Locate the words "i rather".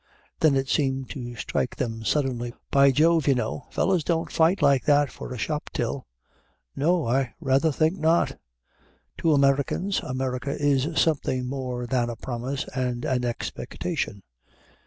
7.05-7.71